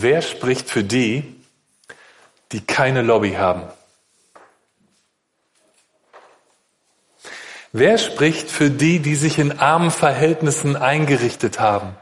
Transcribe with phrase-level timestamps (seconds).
[0.00, 1.24] Wer spricht für die,
[2.52, 3.62] die keine Lobby haben?
[7.72, 11.96] Wer spricht für die, die sich in armen Verhältnissen eingerichtet haben?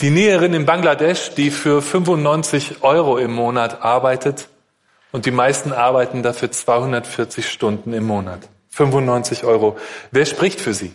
[0.00, 4.48] Die Näherin in Bangladesch, die für 95 Euro im Monat arbeitet
[5.12, 8.48] und die meisten arbeiten dafür 240 Stunden im Monat.
[8.70, 9.78] 95 Euro.
[10.10, 10.92] Wer spricht für sie?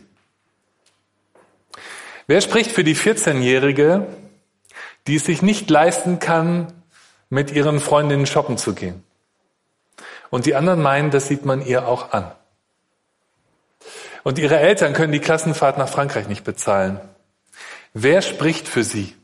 [2.28, 4.06] Wer spricht für die 14-Jährige,
[5.08, 6.74] die es sich nicht leisten kann,
[7.30, 9.04] mit ihren Freundinnen shoppen zu gehen?
[10.30, 12.32] Und die anderen meinen, das sieht man ihr auch an.
[14.24, 17.00] Und ihre Eltern können die Klassenfahrt nach Frankreich nicht bezahlen.
[17.94, 19.16] Wer spricht für sie?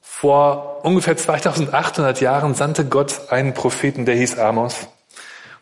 [0.00, 4.88] Vor ungefähr 2800 Jahren sandte Gott einen Propheten, der hieß Amos.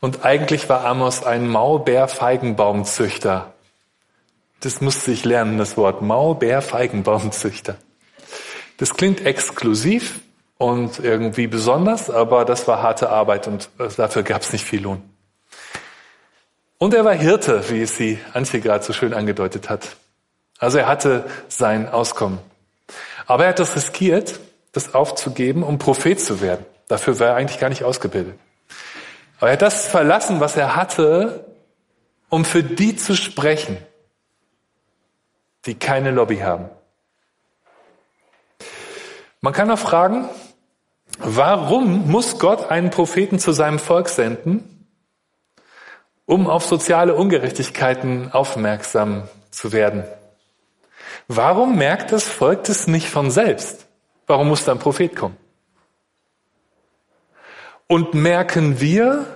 [0.00, 3.52] Und eigentlich war Amos ein Maulbeer-Feigenbaumzüchter.
[4.62, 7.76] Das musste ich lernen, das Wort Maulbeer-Feigenbaumzüchter.
[8.76, 10.20] Das klingt exklusiv
[10.56, 15.02] und irgendwie besonders, aber das war harte Arbeit und dafür gab es nicht viel Lohn.
[16.78, 19.96] Und er war Hirte, wie es sie Antje gerade so schön angedeutet hat.
[20.60, 22.38] Also er hatte sein Auskommen.
[23.26, 24.38] Aber er hat das riskiert,
[24.70, 26.64] das aufzugeben, um Prophet zu werden.
[26.86, 28.34] Dafür war er eigentlich gar nicht ausgebildet.
[29.38, 31.46] Aber er hat das verlassen, was er hatte,
[32.28, 33.76] um für die zu sprechen,
[35.66, 36.68] die keine Lobby haben.
[39.40, 40.28] Man kann auch fragen,
[41.18, 44.86] warum muss Gott einen Propheten zu seinem Volk senden,
[46.26, 50.04] um auf soziale Ungerechtigkeiten aufmerksam zu werden?
[51.28, 53.86] Warum merkt das Volk das nicht von selbst?
[54.26, 55.36] Warum muss da ein Prophet kommen?
[57.86, 59.26] Und merken wir,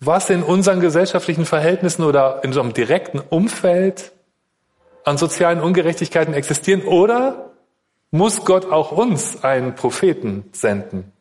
[0.00, 4.12] was in unseren gesellschaftlichen Verhältnissen oder in unserem direkten Umfeld
[5.04, 6.82] an sozialen Ungerechtigkeiten existieren?
[6.82, 7.50] Oder
[8.10, 11.12] muss Gott auch uns einen Propheten senden?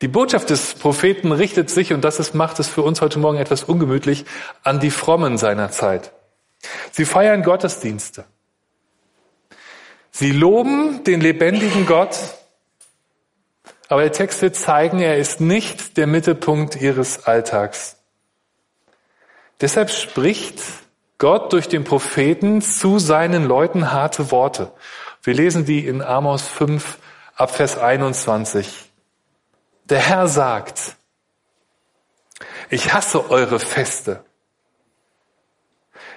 [0.00, 3.38] Die Botschaft des Propheten richtet sich, und das ist, macht es für uns heute Morgen
[3.38, 4.24] etwas ungemütlich,
[4.64, 6.12] an die Frommen seiner Zeit.
[6.90, 8.24] Sie feiern Gottesdienste.
[10.10, 12.18] Sie loben den lebendigen Gott
[13.92, 17.96] aber der Text wird zeigen, er ist nicht der Mittelpunkt ihres Alltags.
[19.60, 20.62] Deshalb spricht
[21.22, 24.72] Gott durch den Propheten zu seinen Leuten harte Worte.
[25.22, 26.98] Wir lesen die in Amos 5
[27.36, 28.90] ab Vers 21.
[29.84, 30.96] Der Herr sagt,
[32.70, 34.24] ich hasse eure Feste.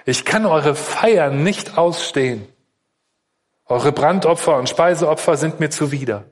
[0.06, 2.48] Ich kann eure Feiern nicht ausstehen.
[3.66, 6.24] Eure Brandopfer und Speiseopfer sind mir zuwider.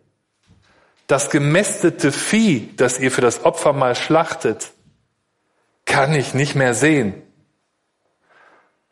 [1.07, 4.73] Das gemästete Vieh, das ihr für das Opfer mal schlachtet,
[5.85, 7.24] kann ich nicht mehr sehen.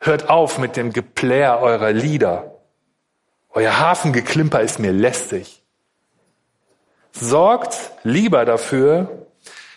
[0.05, 2.59] Hört auf mit dem Geplär eurer Lieder.
[3.51, 5.63] Euer Hafengeklimper ist mir lästig.
[7.13, 9.27] Sorgt lieber dafür,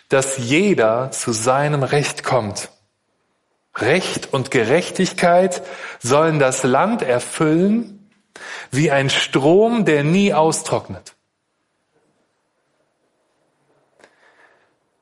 [0.09, 2.71] dass jeder zu seinem Recht kommt.
[3.73, 5.61] Recht und Gerechtigkeit
[5.99, 8.11] sollen das Land erfüllen
[8.69, 11.15] wie ein Strom, der nie austrocknet.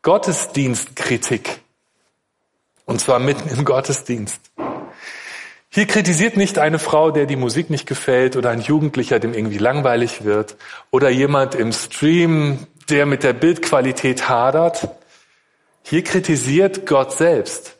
[0.03, 1.62] Gottesdienstkritik.
[2.85, 4.52] Und zwar mitten im Gottesdienst.
[5.75, 9.58] Hier kritisiert nicht eine Frau, der die Musik nicht gefällt oder ein Jugendlicher, dem irgendwie
[9.58, 10.56] langweilig wird
[10.90, 14.88] oder jemand im Stream, der mit der Bildqualität hadert.
[15.84, 17.75] Hier kritisiert Gott selbst.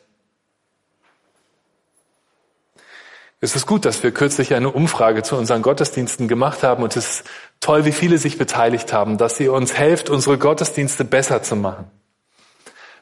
[3.40, 7.08] Es ist gut, dass wir kürzlich eine Umfrage zu unseren Gottesdiensten gemacht haben und es
[7.08, 7.24] ist
[7.60, 11.90] toll, wie viele sich beteiligt haben, dass ihr uns helft, unsere Gottesdienste besser zu machen.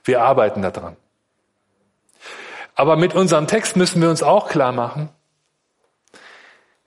[0.05, 0.97] Wir arbeiten daran.
[2.75, 5.09] Aber mit unserem Text müssen wir uns auch klar machen,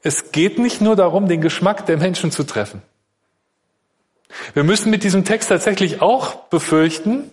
[0.04, 2.82] es geht nicht nur darum, den Geschmack der Menschen zu treffen.
[4.54, 7.32] Wir müssen mit diesem Text tatsächlich auch befürchten,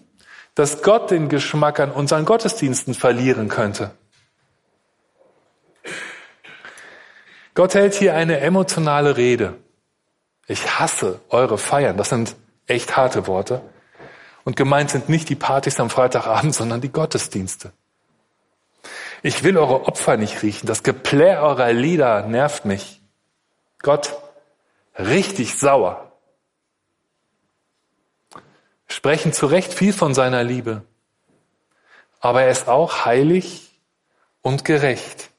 [0.54, 3.90] dass Gott den Geschmack an unseren Gottesdiensten verlieren könnte.
[7.54, 9.54] Gott hält hier eine emotionale Rede.
[10.46, 11.96] Ich hasse eure Feiern.
[11.96, 12.34] Das sind
[12.66, 13.62] echt harte Worte.
[14.44, 17.72] Und gemeint sind nicht die Partys am Freitagabend, sondern die Gottesdienste.
[19.26, 20.66] Ich will eure Opfer nicht riechen.
[20.66, 23.00] Das Geplär eurer Lieder nervt mich.
[23.78, 24.14] Gott,
[24.98, 26.12] richtig sauer.
[28.86, 30.82] Sprechen zu Recht viel von seiner Liebe.
[32.20, 33.80] Aber er ist auch heilig
[34.42, 35.30] und gerecht.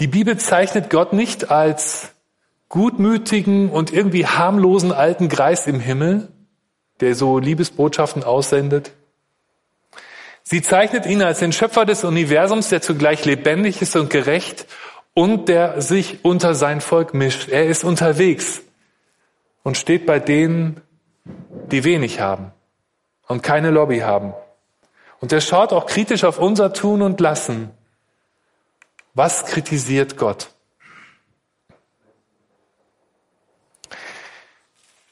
[0.00, 2.10] Die Bibel zeichnet Gott nicht als
[2.68, 6.28] gutmütigen und irgendwie harmlosen alten Greis im Himmel,
[7.00, 8.92] der so Liebesbotschaften aussendet.
[10.44, 14.66] Sie zeichnet ihn als den Schöpfer des Universums, der zugleich lebendig ist und gerecht
[15.14, 17.48] und der sich unter sein Volk mischt.
[17.48, 18.60] Er ist unterwegs
[19.62, 20.82] und steht bei denen,
[21.70, 22.52] die wenig haben
[23.26, 24.34] und keine Lobby haben.
[25.20, 27.70] Und er schaut auch kritisch auf unser Tun und Lassen.
[29.14, 30.50] Was kritisiert Gott?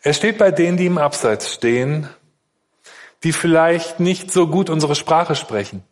[0.02, 2.08] Er steht bei denen, die im Abseits stehen,
[3.24, 5.84] die vielleicht nicht so gut unsere Sprache sprechen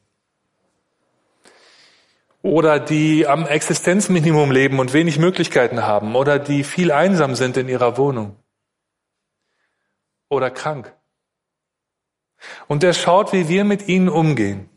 [2.43, 7.69] oder die am Existenzminimum leben und wenig Möglichkeiten haben oder die viel einsam sind in
[7.69, 8.37] ihrer Wohnung
[10.29, 10.95] oder krank.
[12.69, 14.71] Und er schaut, wie wir mit ihnen umgehen.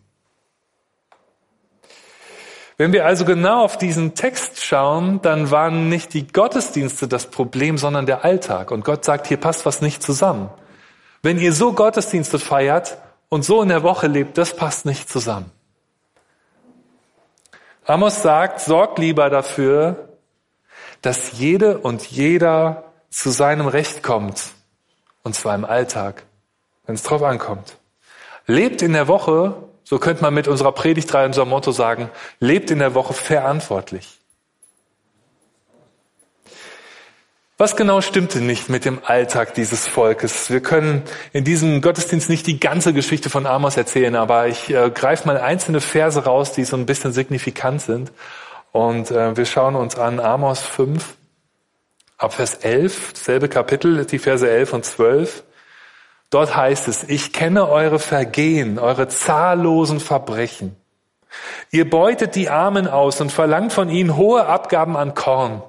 [2.76, 7.78] Wenn wir also genau auf diesen Text schauen, dann waren nicht die Gottesdienste das Problem,
[7.78, 8.72] sondern der Alltag.
[8.72, 10.50] Und Gott sagt, hier passt was nicht zusammen.
[11.24, 12.98] Wenn ihr so Gottesdienste feiert
[13.30, 15.50] und so in der Woche lebt, das passt nicht zusammen.
[17.86, 20.10] Amos sagt, sorgt lieber dafür,
[21.02, 24.52] dass jede und jeder zu seinem Recht kommt.
[25.24, 26.24] Und zwar im Alltag,
[26.86, 27.78] wenn es drauf ankommt.
[28.46, 32.10] Lebt in der Woche so könnte man mit unserer Predigtreihe, unser Motto sagen,
[32.40, 34.20] lebt in der Woche verantwortlich.
[37.64, 40.50] Was genau stimmte nicht mit dem Alltag dieses Volkes?
[40.50, 41.02] Wir können
[41.32, 45.38] in diesem Gottesdienst nicht die ganze Geschichte von Amos erzählen, aber ich äh, greife mal
[45.38, 48.12] einzelne Verse raus, die so ein bisschen signifikant sind.
[48.74, 51.16] Und äh, wir schauen uns an Amos 5,
[52.18, 55.46] ab Vers 11, selbe Kapitel, die Verse 11 und 12.
[56.32, 60.76] Dort heißt es, ich kenne eure Vergehen, eure zahllosen Verbrechen.
[61.72, 65.64] Ihr beutet die Armen aus und verlangt von ihnen hohe Abgaben an Korn.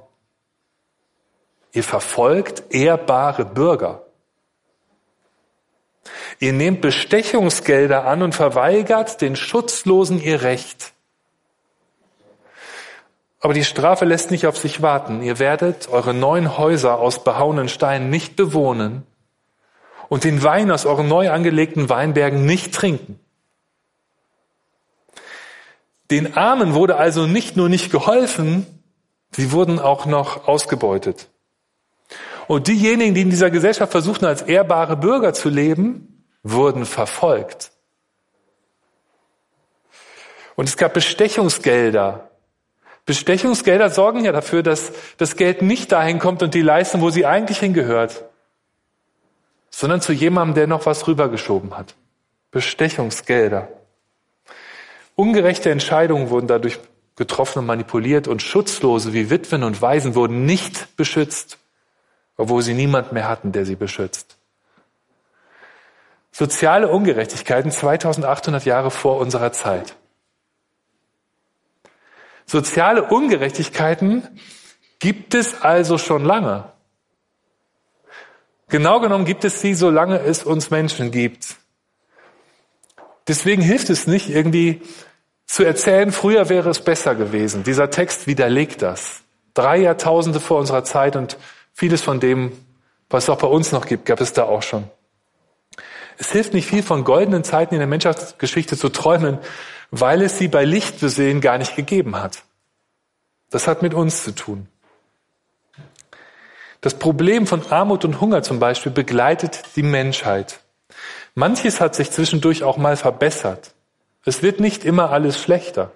[1.75, 4.05] Ihr verfolgt ehrbare Bürger.
[6.39, 10.93] Ihr nehmt Bestechungsgelder an und verweigert den Schutzlosen ihr Recht.
[13.41, 15.21] Aber die Strafe lässt nicht auf sich warten.
[15.21, 19.05] Ihr werdet eure neuen Häuser aus behauenen Steinen nicht bewohnen
[20.09, 23.19] und den Wein aus euren neu angelegten Weinbergen nicht trinken.
[26.13, 28.65] Den Armen wurde also nicht nur nicht geholfen,
[29.33, 31.29] sie wurden auch noch ausgebeutet.
[32.47, 37.71] Und diejenigen, die in dieser Gesellschaft versuchten, als ehrbare Bürger zu leben, wurden verfolgt.
[40.57, 42.31] Und es gab Bestechungsgelder.
[43.07, 47.27] Bestechungsgelder sorgen ja dafür, dass das Geld nicht dahin kommt und die Leistung, wo sie
[47.27, 48.25] eigentlich hingehört
[49.77, 51.97] sondern zu jemandem, der noch was rübergeschoben hat.
[52.53, 53.69] Bestechungsgelder.
[55.17, 56.79] Ungerechte Entscheidungen wurden dadurch
[57.17, 61.59] getroffen und manipuliert und Schutzlose wie Witwen und Waisen wurden nicht beschützt,
[62.37, 64.37] obwohl sie niemand mehr hatten, der sie beschützt.
[66.33, 69.95] Soziale Ungerechtigkeiten 2800 Jahre vor unserer Zeit.
[72.47, 74.41] Soziale Ungerechtigkeiten
[74.99, 76.73] gibt es also schon lange.
[78.69, 81.57] Genau genommen gibt es sie, solange es uns Menschen gibt.
[83.29, 84.83] Deswegen hilft es nicht, irgendwie
[85.47, 87.63] zu erzählen, früher wäre es besser gewesen.
[87.63, 89.23] Dieser Text widerlegt das.
[89.55, 91.39] Drei Jahrtausende vor unserer Zeit und
[91.75, 92.53] vieles von dem,
[93.11, 94.89] was es auch bei uns noch gibt, gab es da auch schon.
[96.17, 99.39] Es hilft nicht viel von goldenen Zeiten in der Menschheitsgeschichte zu träumen,
[99.91, 102.45] weil es sie bei Lichtbesehen gar nicht gegeben hat.
[103.51, 104.69] Das hat mit uns zu tun.
[106.81, 110.61] Das Problem von Armut und Hunger zum Beispiel begleitet die Menschheit.
[111.35, 113.75] Manches hat sich zwischendurch auch mal verbessert.
[114.25, 115.93] Es wird nicht immer alles schlechter.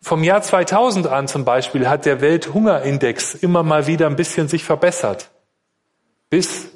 [0.00, 4.64] Vom Jahr 2000 an zum Beispiel hat der Welthungerindex immer mal wieder ein bisschen sich
[4.64, 5.30] verbessert.
[6.30, 6.68] Bis,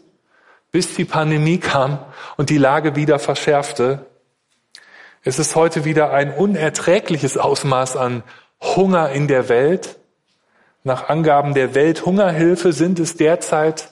[0.71, 2.05] bis die Pandemie kam
[2.37, 4.07] und die Lage wieder verschärfte.
[5.23, 8.25] Es ist heute wieder ein unerträgliches Ausmaß an
[8.61, 9.99] Hunger in der Welt.
[10.83, 13.91] Nach Angaben der Welthungerhilfe sind es derzeit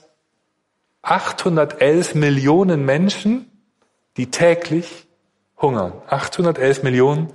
[1.03, 3.49] 811 Millionen Menschen,
[4.17, 5.07] die täglich
[5.57, 5.93] hungern.
[6.07, 7.31] 811 Millionen.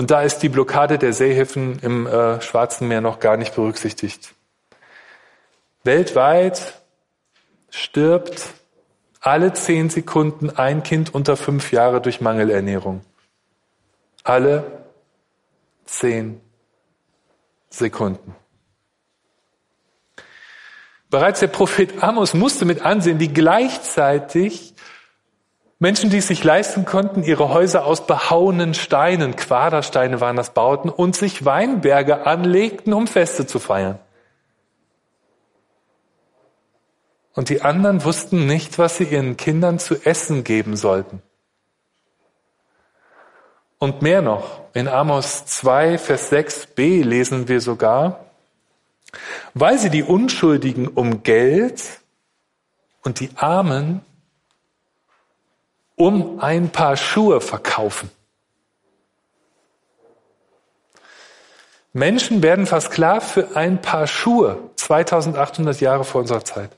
[0.00, 4.34] Und da ist die Blockade der Seehäfen im äh, Schwarzen Meer noch gar nicht berücksichtigt.
[5.84, 6.80] Weltweit
[7.68, 8.46] stirbt
[9.20, 13.02] alle zehn Sekunden ein Kind unter fünf Jahre durch Mangelernährung.
[14.24, 14.84] Alle
[15.84, 16.40] zehn
[17.68, 18.34] Sekunden.
[21.10, 24.72] Bereits der Prophet Amos musste mit ansehen, wie gleichzeitig
[25.82, 30.90] Menschen, die es sich leisten konnten, ihre Häuser aus behauenen Steinen, Quadersteine waren das, bauten
[30.90, 33.98] und sich Weinberge anlegten, um Feste zu feiern.
[37.34, 41.22] Und die anderen wussten nicht, was sie ihren Kindern zu essen geben sollten.
[43.78, 48.26] Und mehr noch, in Amos 2, Vers 6b lesen wir sogar,
[49.54, 52.00] weil sie die Unschuldigen um Geld
[53.02, 54.02] und die Armen
[56.00, 58.10] um ein paar Schuhe verkaufen.
[61.92, 66.70] Menschen werden versklavt für ein paar Schuhe 2800 Jahre vor unserer Zeit.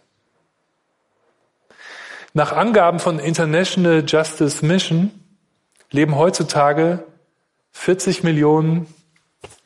[2.32, 5.12] Nach Angaben von International Justice Mission
[5.92, 7.04] leben heutzutage
[7.72, 8.92] 40 Millionen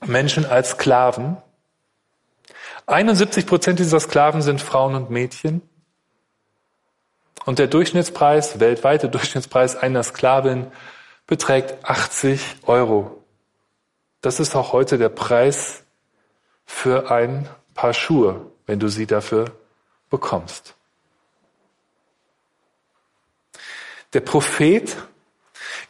[0.04, 1.38] Menschen als Sklaven.
[2.86, 5.62] 71 Prozent dieser Sklaven sind Frauen und Mädchen.
[7.46, 10.66] Und der Durchschnittspreis, weltweite Durchschnittspreis einer Sklavin
[11.28, 13.22] beträgt 80 Euro.
[14.20, 15.84] Das ist auch heute der Preis
[16.66, 19.52] für ein paar Schuhe, wenn du sie dafür
[20.10, 20.74] bekommst.
[24.12, 24.96] Der Prophet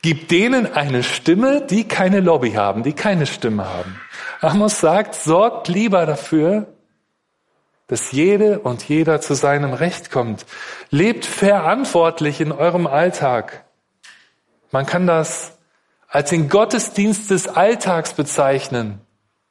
[0.03, 3.99] gibt denen eine Stimme, die keine Lobby haben, die keine Stimme haben.
[4.43, 6.67] Amos sagt, sorgt lieber dafür,
[7.89, 10.47] dass jede und jeder zu seinem Recht kommt.
[10.91, 13.65] Lebt verantwortlich in eurem Alltag.
[14.73, 15.57] Man kann das
[16.09, 19.01] als den Gottesdienst des Alltags bezeichnen,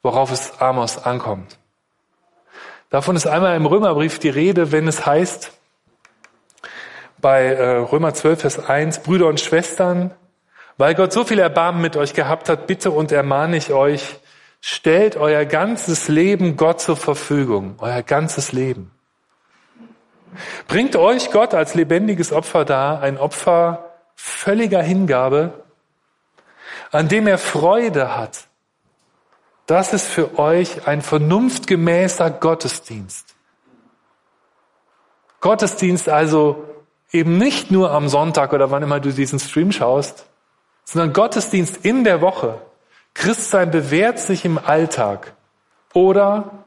[0.02, 1.58] worauf es Amos ankommt.
[2.90, 5.52] Davon ist einmal im Römerbrief die Rede, wenn es heißt,
[7.20, 10.14] bei äh, Römer 12, Vers 1, Brüder und Schwestern,
[10.76, 14.16] weil Gott so viel Erbarmen mit euch gehabt hat, bitte und ermahne ich euch,
[14.68, 18.90] stellt euer ganzes Leben Gott zur Verfügung, euer ganzes Leben.
[20.66, 25.62] Bringt euch Gott als lebendiges Opfer dar, ein Opfer völliger Hingabe,
[26.90, 28.48] an dem er Freude hat,
[29.66, 33.36] das ist für euch ein vernunftgemäßer Gottesdienst.
[35.40, 36.64] Gottesdienst also
[37.12, 40.26] eben nicht nur am Sonntag oder wann immer du diesen Stream schaust,
[40.82, 42.60] sondern Gottesdienst in der Woche.
[43.16, 45.32] Christsein bewährt sich im Alltag
[45.94, 46.64] oder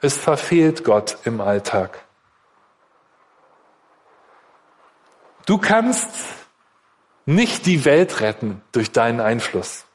[0.00, 1.98] es verfehlt Gott im Alltag.
[5.44, 6.10] Du kannst
[7.26, 9.86] nicht die Welt retten durch deinen Einfluss.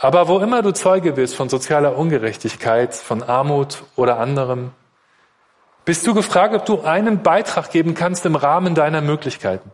[0.00, 4.72] Aber wo immer du Zeuge wirst von sozialer Ungerechtigkeit, von Armut oder anderem,
[5.84, 9.70] bist du gefragt, ob du einen Beitrag geben kannst im Rahmen deiner Möglichkeiten.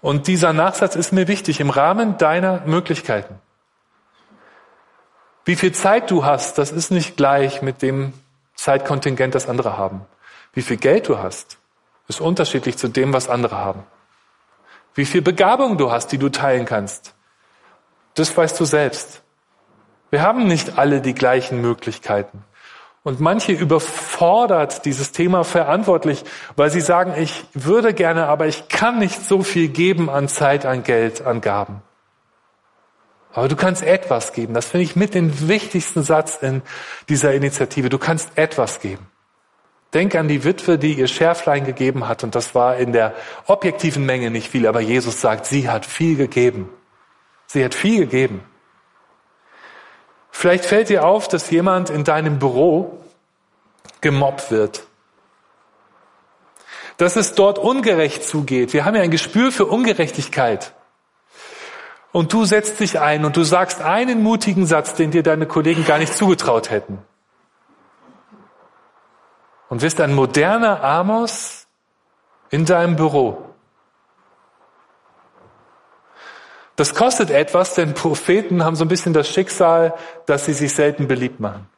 [0.00, 3.40] Und dieser Nachsatz ist mir wichtig, im Rahmen deiner Möglichkeiten.
[5.44, 8.12] Wie viel Zeit du hast, das ist nicht gleich mit dem
[8.54, 10.02] Zeitkontingent, das andere haben.
[10.52, 11.58] Wie viel Geld du hast,
[12.06, 13.84] ist unterschiedlich zu dem, was andere haben.
[14.94, 17.14] Wie viel Begabung du hast, die du teilen kannst,
[18.14, 19.22] das weißt du selbst.
[20.10, 22.44] Wir haben nicht alle die gleichen Möglichkeiten.
[23.04, 26.24] Und manche überfordert dieses Thema verantwortlich,
[26.56, 30.66] weil sie sagen, ich würde gerne, aber ich kann nicht so viel geben an Zeit,
[30.66, 31.82] an Geld, an Gaben.
[33.32, 34.54] Aber du kannst etwas geben.
[34.54, 36.62] Das finde ich mit den wichtigsten Satz in
[37.08, 37.88] dieser Initiative.
[37.88, 39.06] Du kannst etwas geben.
[39.94, 42.24] Denk an die Witwe, die ihr Schärflein gegeben hat.
[42.24, 43.14] Und das war in der
[43.46, 44.66] objektiven Menge nicht viel.
[44.66, 46.68] Aber Jesus sagt, sie hat viel gegeben.
[47.46, 48.42] Sie hat viel gegeben.
[50.38, 52.96] Vielleicht fällt dir auf, dass jemand in deinem Büro
[54.00, 54.86] gemobbt wird.
[56.96, 58.72] Dass es dort ungerecht zugeht.
[58.72, 60.74] Wir haben ja ein Gespür für Ungerechtigkeit.
[62.12, 65.84] Und du setzt dich ein und du sagst einen mutigen Satz, den dir deine Kollegen
[65.84, 67.02] gar nicht zugetraut hätten
[69.68, 71.66] und wirst ein moderner Amos
[72.50, 73.47] in deinem Büro.
[76.78, 79.94] Das kostet etwas, denn Propheten haben so ein bisschen das Schicksal,
[80.26, 81.68] dass sie sich selten beliebt machen.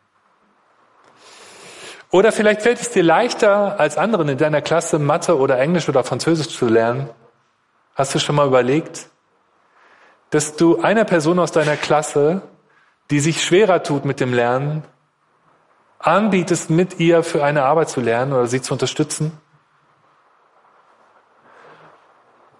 [2.10, 6.04] Oder vielleicht fällt es dir leichter, als anderen in deiner Klasse Mathe oder Englisch oder
[6.04, 7.08] Französisch zu lernen.
[7.94, 9.08] Hast du schon mal überlegt,
[10.28, 12.42] dass du einer Person aus deiner Klasse,
[13.10, 14.84] die sich schwerer tut mit dem Lernen,
[15.98, 19.32] anbietest, mit ihr für eine Arbeit zu lernen oder sie zu unterstützen.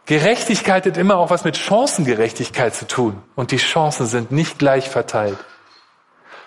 [0.07, 3.23] Gerechtigkeit hat immer auch was mit Chancengerechtigkeit zu tun.
[3.37, 5.39] Und die Chancen sind nicht gleich verteilt.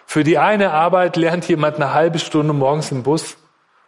[0.06, 3.38] Für die eine Arbeit lernt jemand eine halbe Stunde morgens im Bus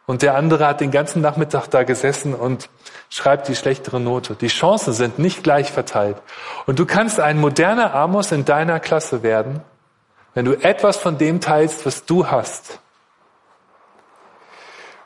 [0.08, 2.70] und der andere hat den ganzen Nachmittag da gesessen und
[3.10, 4.36] schreibt die schlechtere Note.
[4.36, 6.18] Die Chancen sind nicht gleich verteilt.
[6.68, 9.62] Und du kannst ein moderner Amos in deiner Klasse werden,
[10.34, 12.80] wenn du etwas von dem teilst, was du hast.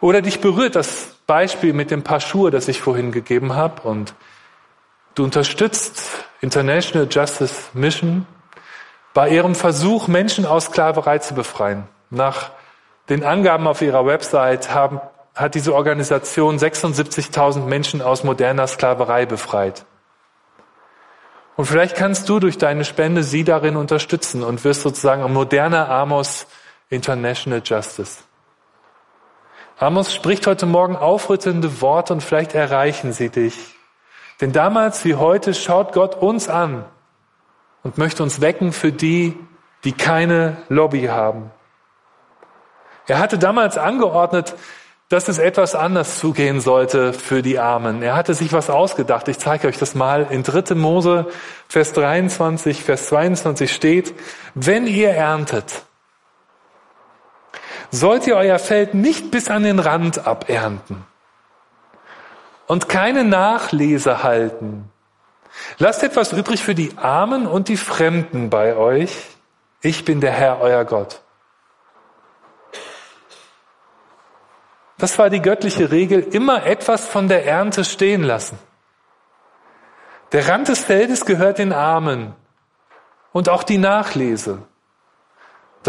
[0.02, 4.14] Oder dich berührt das Beispiel mit dem Paar Schuhe, das ich vorhin gegeben habe und
[5.16, 8.26] du unterstützt International Justice Mission
[9.14, 11.88] bei ihrem Versuch, Menschen aus Sklaverei zu befreien.
[12.10, 12.52] Nach
[13.10, 15.02] den Angaben auf ihrer Website haben,
[15.36, 19.86] hat diese Organisation 76.000 Menschen aus moderner Sklaverei befreit.
[21.56, 25.90] Und vielleicht kannst du durch deine Spende sie darin unterstützen und wirst sozusagen ein moderner
[25.90, 26.48] Amos
[26.90, 28.24] International Justice.
[29.78, 33.79] Amos spricht heute Morgen aufrüttelnde Worte und vielleicht erreichen sie dich.
[34.42, 36.86] Denn damals wie heute schaut Gott uns an
[37.84, 39.38] und möchte uns wecken für die,
[39.84, 41.52] die keine Lobby haben.
[43.08, 44.56] Er hatte damals angeordnet,
[45.10, 48.04] dass es etwas anders zugehen sollte für die Armen.
[48.04, 49.28] Er hatte sich was ausgedacht.
[49.28, 50.28] Ich zeige euch das mal.
[50.30, 50.76] In 3.
[50.76, 51.26] Mose,
[51.68, 54.14] Vers 23, Vers 22 steht,
[54.54, 55.84] wenn ihr erntet,
[57.90, 61.09] sollt ihr euer Feld nicht bis an den Rand abernten
[62.70, 64.92] und keine Nachlese halten.
[65.80, 69.12] Lasst etwas übrig für die Armen und die Fremden bei euch.
[69.82, 71.22] Ich bin der Herr, euer Gott.
[75.00, 78.60] Das war die göttliche Regel, immer etwas von der Ernte stehen lassen.
[80.32, 82.36] Der Rand des Feldes gehört den Armen
[83.32, 84.60] und auch die Nachlese.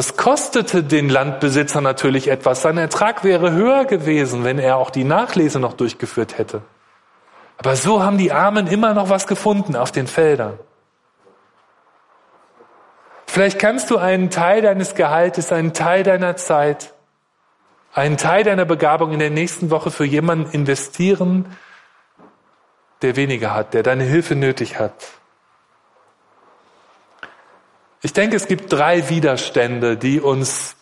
[0.01, 2.63] Das kostete den Landbesitzer natürlich etwas.
[2.63, 6.63] Sein Ertrag wäre höher gewesen, wenn er auch die Nachlese noch durchgeführt hätte.
[7.59, 10.59] Aber so haben die Armen immer noch was gefunden auf den Feldern.
[13.27, 16.95] Vielleicht kannst du einen Teil deines Gehaltes, einen Teil deiner Zeit
[17.93, 21.45] einen Teil deiner Begabung in der nächsten Woche für jemanden investieren,
[23.03, 25.20] der weniger hat, der deine Hilfe nötig hat.
[28.03, 30.77] Ich denke, es gibt drei Widerstände, die uns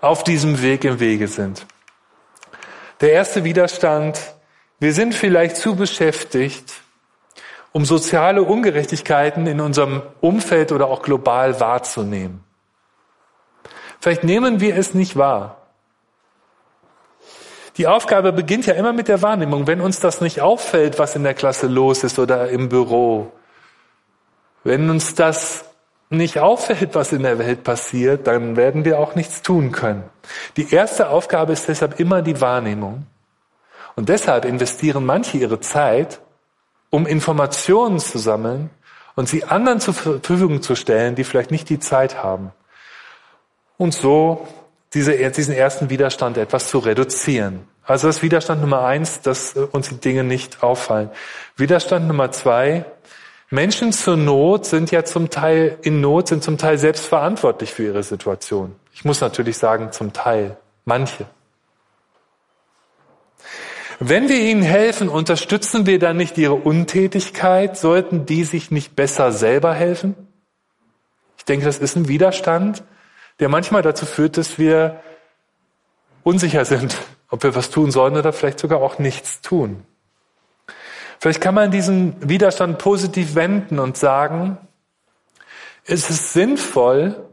[0.00, 1.66] auf diesem Weg im Wege sind.
[3.00, 4.20] Der erste Widerstand,
[4.78, 6.72] wir sind vielleicht zu beschäftigt,
[7.72, 12.44] um soziale Ungerechtigkeiten in unserem Umfeld oder auch global wahrzunehmen.
[14.00, 15.56] Vielleicht nehmen wir es nicht wahr.
[17.76, 19.66] Die Aufgabe beginnt ja immer mit der Wahrnehmung.
[19.66, 23.32] Wenn uns das nicht auffällt, was in der Klasse los ist oder im Büro,
[24.64, 25.69] wenn uns das
[26.10, 30.02] nicht auffällt, was in der Welt passiert, dann werden wir auch nichts tun können.
[30.56, 33.06] Die erste Aufgabe ist deshalb immer die Wahrnehmung.
[33.94, 36.20] Und deshalb investieren manche ihre Zeit,
[36.90, 38.70] um Informationen zu sammeln
[39.14, 42.52] und sie anderen zur Verfügung zu stellen, die vielleicht nicht die Zeit haben.
[43.76, 44.48] Und so
[44.94, 47.68] diese, diesen ersten Widerstand etwas zu reduzieren.
[47.84, 51.10] Also das Widerstand Nummer eins, dass uns die Dinge nicht auffallen.
[51.56, 52.84] Widerstand Nummer zwei,
[53.52, 57.82] Menschen zur Not sind ja zum Teil in Not, sind zum Teil selbst verantwortlich für
[57.82, 58.76] ihre Situation.
[58.92, 60.56] Ich muss natürlich sagen, zum Teil.
[60.84, 61.26] Manche.
[63.98, 67.76] Wenn wir ihnen helfen, unterstützen wir dann nicht ihre Untätigkeit?
[67.76, 70.14] Sollten die sich nicht besser selber helfen?
[71.36, 72.84] Ich denke, das ist ein Widerstand,
[73.40, 75.00] der manchmal dazu führt, dass wir
[76.22, 76.96] unsicher sind,
[77.28, 79.82] ob wir was tun sollen oder vielleicht sogar auch nichts tun.
[81.20, 84.58] Vielleicht kann man diesen Widerstand positiv wenden und sagen,
[85.84, 87.24] es ist sinnvoll,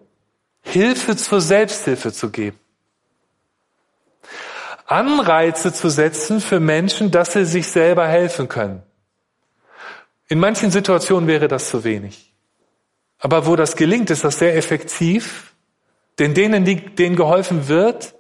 [0.62, 2.60] Hilfe zur Selbsthilfe zu geben.
[4.86, 8.84] Anreize zu setzen für Menschen, dass sie sich selber helfen können.
[10.28, 12.34] In manchen Situationen wäre das zu wenig.
[13.20, 15.48] Aber wo das gelingt, ist das sehr effektiv
[16.20, 18.16] denn denen, denen geholfen wird,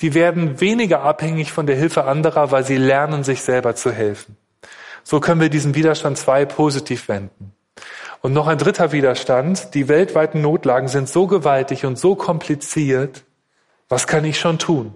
[0.00, 4.36] die werden weniger abhängig von der Hilfe anderer, weil sie lernen, sich selber zu helfen.
[5.02, 7.52] So können wir diesen Widerstand zwei positiv wenden.
[8.22, 9.74] Und noch ein dritter Widerstand.
[9.74, 13.24] Die weltweiten Notlagen sind so gewaltig und so kompliziert.
[13.88, 14.94] Was kann ich schon tun?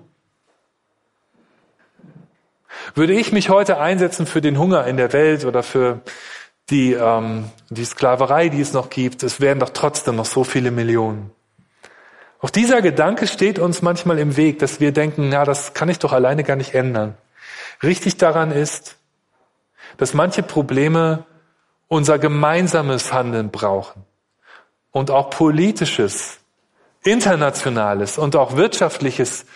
[2.95, 6.01] Würde ich mich heute einsetzen für den Hunger in der Welt oder für
[6.71, 10.71] die, ähm, die Sklaverei, die es noch gibt, es wären doch trotzdem noch so viele
[10.71, 11.31] Millionen.
[12.41, 15.99] Auch dieser Gedanke steht uns manchmal im Weg, dass wir denken, na, das kann ich
[15.99, 17.17] doch alleine gar nicht ändern.
[17.83, 18.97] Richtig daran ist,
[19.97, 21.25] dass manche Probleme
[21.89, 24.05] unser gemeinsames Handeln brauchen
[24.91, 26.39] und auch politisches,
[27.05, 29.47] internationales und auch wirtschaftliches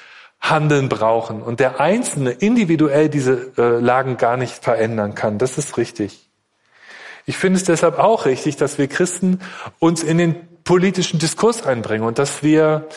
[0.40, 5.38] Handeln brauchen und der Einzelne individuell diese äh, Lagen gar nicht verändern kann.
[5.38, 6.28] Das ist richtig.
[7.26, 9.40] Ich finde es deshalb auch richtig, dass wir Christen
[9.78, 12.88] uns in den politischen Diskurs einbringen und dass wir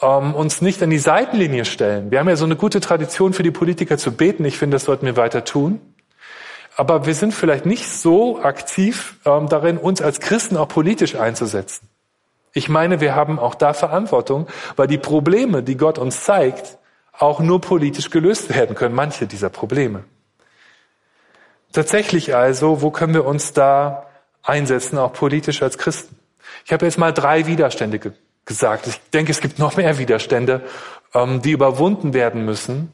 [0.00, 2.10] ähm, uns nicht an die Seitenlinie stellen.
[2.10, 4.44] Wir haben ja so eine gute Tradition für die Politiker zu beten.
[4.44, 5.80] Ich finde, das sollten wir weiter tun.
[6.80, 11.90] Aber wir sind vielleicht nicht so aktiv ähm, darin, uns als Christen auch politisch einzusetzen.
[12.54, 16.78] Ich meine, wir haben auch da Verantwortung, weil die Probleme, die Gott uns zeigt,
[17.12, 20.04] auch nur politisch gelöst werden können, manche dieser Probleme.
[21.70, 24.06] Tatsächlich also, wo können wir uns da
[24.42, 26.16] einsetzen, auch politisch als Christen?
[26.64, 28.12] Ich habe jetzt mal drei Widerstände ge
[28.46, 28.86] gesagt.
[28.86, 30.62] Ich denke, es gibt noch mehr Widerstände,
[31.12, 32.90] ähm, die überwunden werden müssen,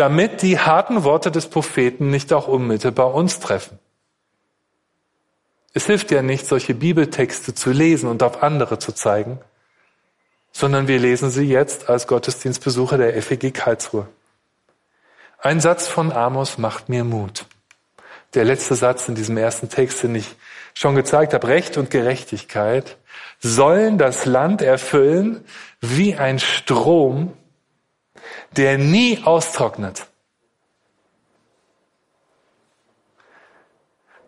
[0.00, 3.78] damit die harten Worte des Propheten nicht auch unmittelbar uns treffen.
[5.74, 9.40] Es hilft ja nicht, solche Bibeltexte zu lesen und auf andere zu zeigen,
[10.52, 14.08] sondern wir lesen sie jetzt als Gottesdienstbesucher der FEG Karlsruhe.
[15.38, 17.44] Ein Satz von Amos macht mir Mut.
[18.32, 20.34] Der letzte Satz in diesem ersten Text, den ich
[20.72, 22.96] schon gezeigt habe, Recht und Gerechtigkeit
[23.38, 25.44] sollen das Land erfüllen
[25.82, 27.34] wie ein Strom,
[28.56, 30.06] der nie austrocknet.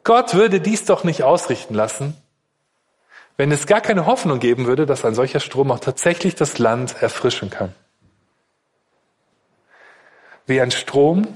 [0.04, 2.16] Gott würde dies doch nicht ausrichten lassen,
[3.36, 7.02] wenn es gar keine Hoffnung geben würde, dass ein solcher Strom auch tatsächlich das Land
[7.02, 7.74] erfrischen kann.
[10.46, 11.28] Wie ein Strom,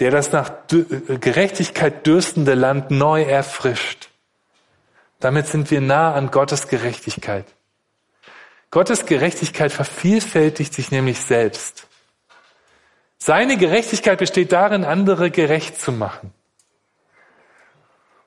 [0.00, 4.08] der das nach Gerechtigkeit dürstende Land neu erfrischt.
[5.20, 7.46] Damit sind wir nah an Gottes Gerechtigkeit.
[8.74, 11.86] Gottes Gerechtigkeit vervielfältigt sich nämlich selbst.
[13.18, 16.34] Seine Gerechtigkeit besteht darin, andere gerecht zu machen.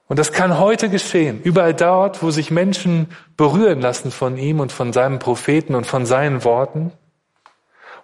[0.08, 1.42] Und das kann heute geschehen.
[1.42, 6.06] Überall dort, wo sich Menschen berühren lassen von ihm und von seinem Propheten und von
[6.06, 6.94] seinen Worten,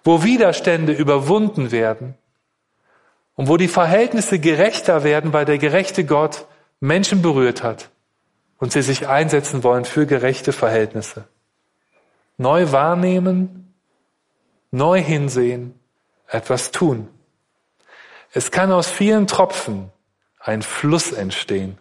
[0.04, 2.12] wo Widerstände überwunden werden
[3.36, 6.44] und wo die Verhältnisse gerechter werden, weil der gerechte Gott
[6.78, 7.88] Menschen berührt hat
[8.58, 11.24] und sie sich einsetzen wollen für gerechte Verhältnisse.
[12.36, 13.74] Neu wahrnehmen,
[14.70, 15.78] neu hinsehen,
[16.26, 17.08] etwas tun.
[18.32, 19.90] Es kann aus vielen Tropfen
[20.40, 21.78] ein Fluss entstehen.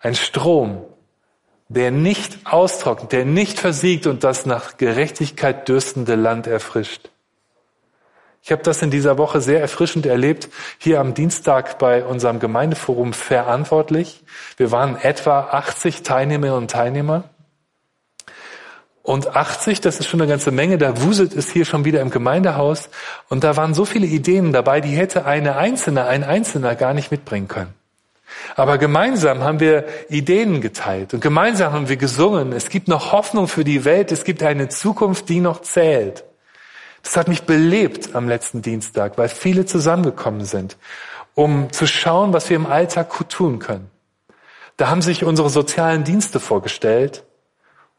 [0.00, 0.84] Ein Strom,
[1.68, 7.10] der nicht austrocknet, der nicht versiegt und das nach Gerechtigkeit dürstende Land erfrischt.
[8.42, 13.12] Ich habe das in dieser Woche sehr erfrischend erlebt, hier am Dienstag bei unserem Gemeindeforum
[13.12, 14.24] verantwortlich.
[14.56, 17.24] Wir waren etwa 80 Teilnehmerinnen und Teilnehmer.
[19.02, 22.10] Und 80, das ist schon eine ganze Menge, da wuselt es hier schon wieder im
[22.10, 22.90] Gemeindehaus.
[23.28, 27.10] Und da waren so viele Ideen dabei, die hätte eine Einzelne, ein Einzelner gar nicht
[27.10, 27.74] mitbringen können.
[28.56, 32.52] Aber gemeinsam haben wir Ideen geteilt und gemeinsam haben wir gesungen.
[32.52, 34.12] Es gibt noch Hoffnung für die Welt.
[34.12, 36.24] Es gibt eine Zukunft, die noch zählt.
[37.02, 40.76] Das hat mich belebt am letzten Dienstag, weil viele zusammengekommen sind,
[41.34, 43.90] um zu schauen, was wir im Alltag tun können.
[44.76, 47.24] Da haben sich unsere sozialen Dienste vorgestellt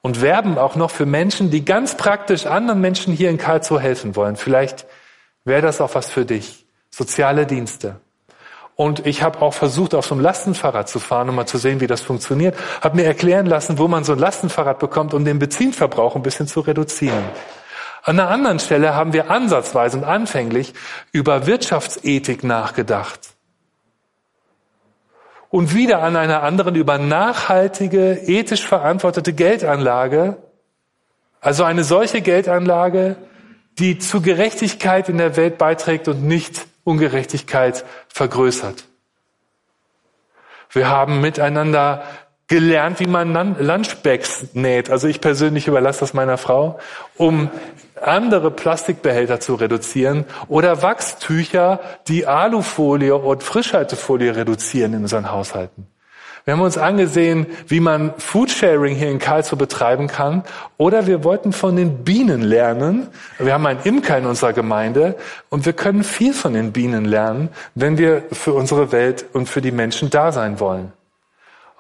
[0.02, 4.16] und werben auch noch für Menschen, die ganz praktisch anderen Menschen hier in Karlsruhe helfen
[4.16, 4.36] wollen.
[4.36, 4.86] Vielleicht
[5.46, 6.66] wäre das auch was für dich.
[6.90, 8.00] Soziale Dienste.
[8.76, 11.82] Und ich habe auch versucht, auf so einem Lastenfahrrad zu fahren, um mal zu sehen,
[11.82, 12.56] wie das funktioniert.
[12.82, 16.48] Habe mir erklären lassen, wo man so ein Lastenfahrrad bekommt, um den Benzinverbrauch ein bisschen
[16.48, 17.24] zu reduzieren.
[18.04, 20.74] An einer anderen Stelle haben wir ansatzweise und anfänglich
[21.12, 23.31] über Wirtschaftsethik nachgedacht.
[25.52, 30.38] Und wieder an einer anderen über nachhaltige, ethisch verantwortete Geldanlage.
[31.42, 33.18] Also eine solche Geldanlage,
[33.78, 38.86] die zu Gerechtigkeit in der Welt beiträgt und nicht Ungerechtigkeit vergrößert.
[40.70, 42.04] Wir haben miteinander
[42.52, 44.90] gelernt, wie man Lunchbags näht.
[44.90, 46.80] Also ich persönlich überlasse das meiner Frau,
[47.16, 47.50] um
[48.02, 55.88] andere Plastikbehälter zu reduzieren oder Wachstücher, die Alufolie und Frischhaltefolie reduzieren in unseren Haushalten.
[56.44, 60.44] Wir haben uns angesehen, wie man Foodsharing hier in Karlsruhe betreiben kann.
[60.78, 63.08] Oder wir wollten von den Bienen lernen.
[63.40, 65.16] Wir haben einen Imker in unserer Gemeinde
[65.50, 69.62] und wir können viel von den Bienen lernen, wenn wir für unsere Welt und für
[69.62, 70.92] die Menschen da sein wollen.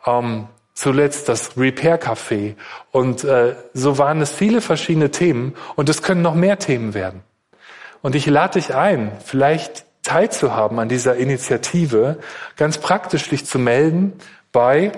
[0.05, 2.55] Ähm, zuletzt das Repair Café.
[2.91, 7.21] Und äh, so waren es viele verschiedene Themen und es können noch mehr Themen werden.
[8.01, 12.17] Und ich lade dich ein, vielleicht teilzuhaben an dieser Initiative,
[12.57, 14.13] ganz praktisch dich zu melden
[14.51, 14.91] bei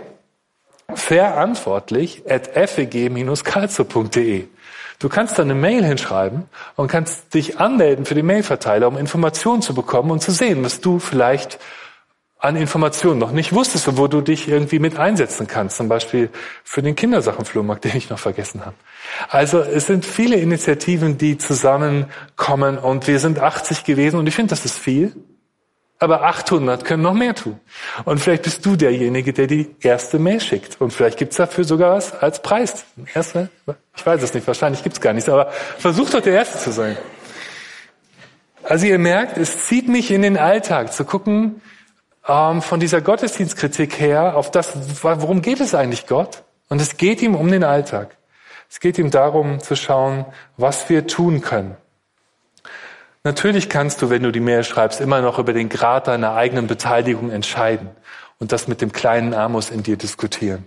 [0.94, 4.46] verantwortlich at feg-karlsruhe.de.
[5.00, 9.62] Du kannst da eine Mail hinschreiben und kannst dich anmelden für die Mailverteiler, um Informationen
[9.62, 11.60] zu bekommen und zu sehen, was du vielleicht
[12.44, 15.78] an Informationen noch nicht wusstest wo du dich irgendwie mit einsetzen kannst.
[15.78, 16.30] Zum Beispiel
[16.66, 18.76] für den Kindersachenflohmarkt, den ich noch vergessen habe.
[19.30, 24.50] Also es sind viele Initiativen, die zusammenkommen und wir sind 80 gewesen und ich finde,
[24.50, 25.14] das ist viel.
[26.00, 27.62] Aber 800 können noch mehr tun.
[28.04, 30.82] Und vielleicht bist du derjenige, der die erste Mail schickt.
[30.82, 32.84] Und vielleicht gibt's dafür sogar was als Preis.
[33.14, 33.48] Erste,
[33.96, 36.98] ich weiß es nicht, wahrscheinlich gibt's gar nichts, aber versuch doch der Erste zu sein.
[38.64, 41.62] Also ihr merkt, es zieht mich in den Alltag zu gucken,
[42.28, 46.44] ähm, von dieser Gottesdienstkritik her, auf das, worum geht es eigentlich Gott?
[46.70, 48.18] Und es geht ihm um den Alltag.
[48.70, 50.26] Es geht ihm darum zu schauen,
[50.58, 51.78] was wir tun können.
[53.24, 56.68] Natürlich kannst du, wenn du die Mail schreibst, immer noch über den Grad deiner eigenen
[56.68, 57.90] Beteiligung entscheiden
[58.40, 60.66] und das mit dem kleinen Amos in dir diskutieren.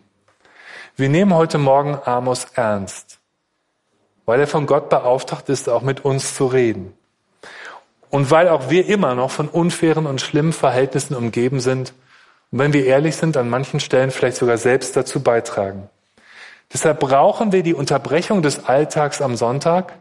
[0.96, 3.18] Wir nehmen heute Morgen Amos ernst,
[4.24, 6.94] weil er von Gott beauftragt ist, auch mit uns zu reden.
[8.10, 11.92] Und weil auch wir immer noch von unfairen und schlimmen Verhältnissen umgeben sind
[12.50, 15.88] Und wenn wir ehrlich sind, an manchen Stellen vielleicht sogar selbst dazu beitragen.
[16.72, 19.94] Deshalb brauchen wir die Unterbrechung des Alltags am Sonntag.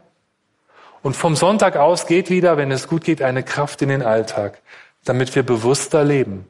[1.02, 4.60] Und vom Sonntag aus geht wieder, wenn es gut geht, eine Kraft in den Alltag,
[5.04, 6.46] damit wir bewusster leben.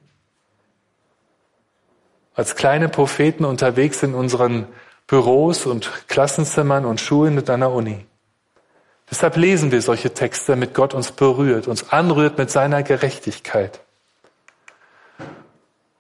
[2.35, 4.67] Als kleine Propheten unterwegs in unseren
[5.07, 8.07] Büros und Klassenzimmern und Schulen und einer Uni.
[9.11, 13.81] Deshalb lesen wir solche Texte, damit Gott uns berührt, uns anrührt mit seiner Gerechtigkeit.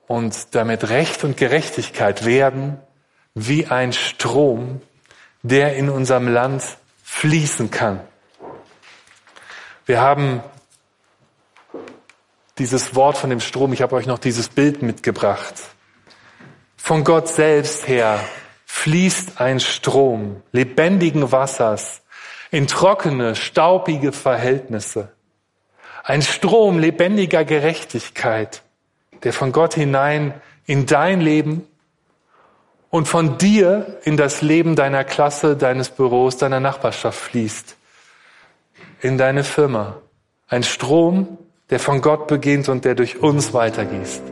[0.08, 2.78] Und damit Recht und Gerechtigkeit werden
[3.34, 4.80] wie ein Strom,
[5.42, 6.62] der in unserem Land
[7.02, 8.00] fließen kann.
[9.84, 10.42] Wir haben
[12.58, 15.54] dieses Wort von dem Strom, ich habe euch noch dieses Bild mitgebracht.
[16.76, 18.20] Von Gott selbst her
[18.64, 22.02] fließt ein Strom lebendigen Wassers
[22.50, 25.12] in trockene, staubige Verhältnisse.
[26.04, 28.62] Ein Strom lebendiger Gerechtigkeit,
[29.24, 30.34] der von Gott hinein
[30.66, 31.66] in dein Leben
[32.90, 37.76] und von dir in das Leben deiner Klasse, deines Büros, deiner Nachbarschaft fließt.
[39.00, 39.96] In deine Firma.
[40.48, 41.38] Ein Strom,
[41.70, 44.22] der von Gott beginnt und der durch uns weitergießt.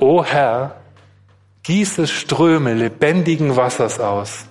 [0.00, 0.76] O Herr,
[1.62, 4.44] gieße Ströme lebendigen Wassers aus.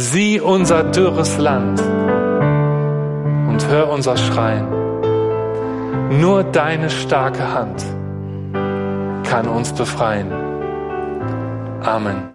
[0.00, 4.68] Sieh unser dürres Land und hör unser Schreien.
[6.20, 7.84] Nur deine starke Hand
[9.24, 10.30] kann uns befreien.
[11.82, 12.28] Amen.